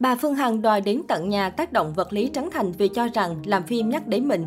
[0.00, 3.08] Bà Phương Hằng đòi đến tận nhà tác động vật lý Trấn Thành vì cho
[3.14, 4.46] rằng làm phim nhắc đến mình.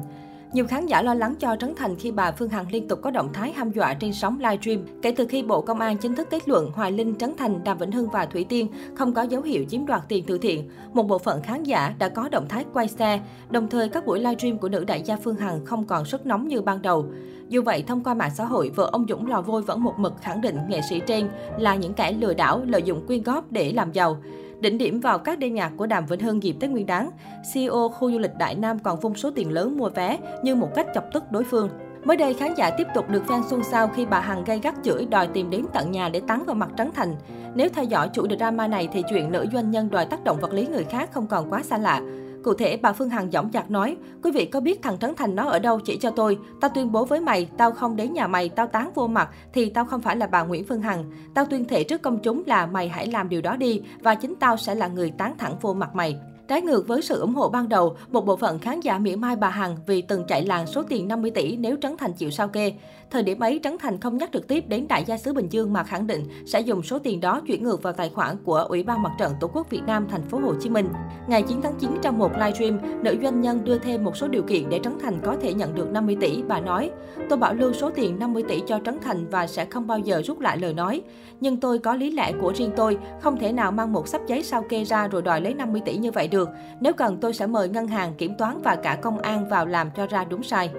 [0.54, 3.12] Nhiều khán giả lo lắng cho Trấn Thành khi bà Phương Hằng liên tục có
[3.12, 5.02] động thái hăm dọa trên sóng livestream.
[5.02, 7.78] Kể từ khi Bộ Công an chính thức kết luận Hoài Linh, Trấn Thành, Đàm
[7.78, 11.04] Vĩnh Hưng và Thủy Tiên không có dấu hiệu chiếm đoạt tiền từ thiện, một
[11.04, 13.20] bộ phận khán giả đã có động thái quay xe.
[13.50, 16.48] Đồng thời, các buổi livestream của nữ đại gia Phương Hằng không còn sức nóng
[16.48, 17.06] như ban đầu.
[17.50, 20.14] Dù vậy, thông qua mạng xã hội, vợ ông Dũng Lò Vôi vẫn một mực
[20.22, 23.74] khẳng định nghệ sĩ trên là những kẻ lừa đảo lợi dụng quyên góp để
[23.74, 24.18] làm giàu.
[24.62, 27.10] Đỉnh điểm vào các đêm nhạc của Đàm Vĩnh Hưng dịp Tết Nguyên đán,
[27.54, 30.70] CEO khu du lịch Đại Nam còn vung số tiền lớn mua vé như một
[30.76, 31.70] cách chọc tức đối phương.
[32.04, 34.76] Mới đây, khán giả tiếp tục được fan xôn xao khi bà Hằng gây gắt
[34.84, 37.16] chửi đòi tìm đến tận nhà để tán vào mặt Trấn Thành.
[37.56, 40.54] Nếu theo dõi chủ drama này thì chuyện nữ doanh nhân đòi tác động vật
[40.54, 42.02] lý người khác không còn quá xa lạ.
[42.44, 45.36] Cụ thể, bà Phương Hằng giọng chặt nói, quý vị có biết thằng Trấn Thành
[45.36, 46.38] nó ở đâu chỉ cho tôi.
[46.62, 49.70] Tao tuyên bố với mày, tao không đến nhà mày, tao tán vô mặt, thì
[49.70, 51.12] tao không phải là bà Nguyễn Phương Hằng.
[51.34, 54.36] Tao tuyên thệ trước công chúng là mày hãy làm điều đó đi, và chính
[54.36, 56.20] tao sẽ là người tán thẳng vô mặt mày.
[56.52, 59.36] Trái ngược với sự ủng hộ ban đầu, một bộ phận khán giả mỉa mai
[59.36, 62.48] bà Hằng vì từng chạy làng số tiền 50 tỷ nếu Trấn Thành chịu sao
[62.48, 62.74] kê.
[63.12, 65.74] Thời điểm ấy, Trấn Thành không nhắc trực tiếp đến đại gia xứ Bình Dương
[65.74, 68.84] mà khẳng định sẽ dùng số tiền đó chuyển ngược vào tài khoản của Ủy
[68.84, 70.90] ban Mặt trận Tổ quốc Việt Nam thành phố Hồ Chí Minh.
[71.28, 74.44] Ngày 9 tháng 9 trong một livestream, nữ doanh nhân đưa thêm một số điều
[74.44, 76.44] kiện để Trấn Thành có thể nhận được 50 tỷ.
[76.48, 76.92] Bà nói,
[77.30, 80.22] tôi bảo lưu số tiền 50 tỷ cho Trấn Thành và sẽ không bao giờ
[80.26, 81.02] rút lại lời nói.
[81.42, 84.44] Nhưng tôi có lý lẽ của riêng tôi, không thể nào mang một sắp giấy
[84.44, 86.41] sao kê ra rồi đòi lấy 50 tỷ như vậy được.
[86.80, 89.92] Nếu cần tôi sẽ mời ngân hàng, kiểm toán và cả công an vào làm
[89.92, 90.70] cho ra đúng sai.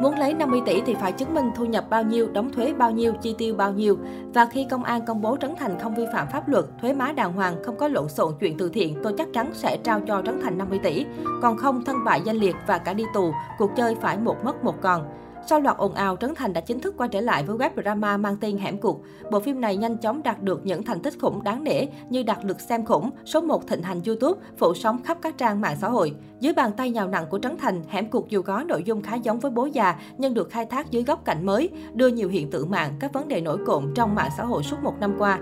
[0.00, 2.90] Muốn lấy 50 tỷ thì phải chứng minh thu nhập bao nhiêu, đóng thuế bao
[2.90, 3.98] nhiêu, chi tiêu bao nhiêu.
[4.34, 7.12] Và khi công an công bố Trấn Thành không vi phạm pháp luật, thuế má
[7.12, 10.22] đàng hoàng, không có lộn xộn chuyện từ thiện, tôi chắc chắn sẽ trao cho
[10.26, 11.06] Trấn Thành 50 tỷ.
[11.42, 14.64] Còn không thân bại danh liệt và cả đi tù, cuộc chơi phải một mất
[14.64, 15.04] một còn.
[15.46, 18.16] Sau loạt ồn ào, Trấn Thành đã chính thức quay trở lại với web drama
[18.16, 19.02] mang tên Hẻm Cục.
[19.30, 22.44] Bộ phim này nhanh chóng đạt được những thành tích khủng đáng nể như đạt
[22.44, 25.88] lực xem khủng, số 1 thịnh hành YouTube, phủ sóng khắp các trang mạng xã
[25.88, 26.14] hội.
[26.40, 29.14] Dưới bàn tay nhào nặng của Trấn Thành, Hẻm Cục dù có nội dung khá
[29.14, 32.50] giống với Bố già nhưng được khai thác dưới góc cạnh mới, đưa nhiều hiện
[32.50, 35.38] tượng mạng, các vấn đề nổi cộm trong mạng xã hội suốt một năm qua.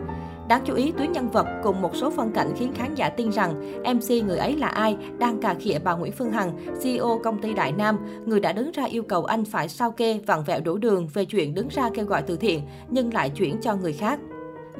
[0.50, 3.30] Đáng chú ý, tuyến nhân vật cùng một số phân cảnh khiến khán giả tin
[3.30, 6.52] rằng MC người ấy là ai đang cà khịa bà Nguyễn Phương Hằng,
[6.82, 10.20] CEO công ty Đại Nam, người đã đứng ra yêu cầu anh phải sao kê
[10.26, 13.60] vặn vẹo đủ đường về chuyện đứng ra kêu gọi từ thiện, nhưng lại chuyển
[13.60, 14.20] cho người khác.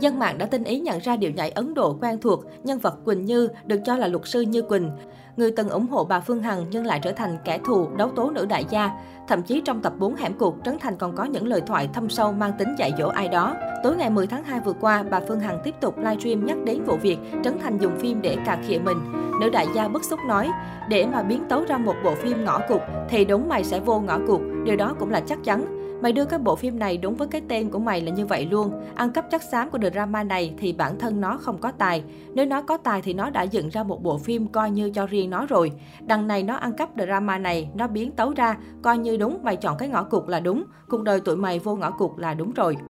[0.00, 3.05] Dân mạng đã tinh ý nhận ra điệu nhảy Ấn Độ quen thuộc, nhân vật
[3.05, 4.91] Quỳnh Như được cho là luật sư Như Quỳnh.
[5.37, 8.31] Người từng ủng hộ bà Phương Hằng nhưng lại trở thành kẻ thù đấu tố
[8.31, 8.91] nữ đại gia.
[9.28, 12.09] Thậm chí trong tập 4 hẻm cuộc, Trấn Thành còn có những lời thoại thâm
[12.09, 13.55] sâu mang tính dạy dỗ ai đó.
[13.83, 16.84] Tối ngày 10 tháng 2 vừa qua, bà Phương Hằng tiếp tục livestream nhắc đến
[16.84, 18.99] vụ việc Trấn Thành dùng phim để cà khịa mình.
[19.41, 20.49] Nữ đại gia bức xúc nói,
[20.89, 24.00] để mà biến tấu ra một bộ phim ngõ cụt thì đúng mày sẽ vô
[24.00, 25.80] ngõ cụt, điều đó cũng là chắc chắn.
[26.03, 28.47] Mày đưa các bộ phim này đúng với cái tên của mày là như vậy
[28.50, 28.72] luôn.
[28.94, 32.05] Ăn cắp chắc xám của drama này thì bản thân nó không có tài.
[32.34, 35.06] Nếu nó có tài thì nó đã dựng ra một bộ phim coi như cho
[35.06, 35.72] riêng nó rồi.
[36.06, 39.56] Đằng này nó ăn cắp drama này, nó biến tấu ra, coi như đúng mày
[39.56, 40.65] chọn cái ngõ cụt là đúng.
[40.89, 42.77] Cuộc đời tụi mày vô ngõ cụt là đúng rồi.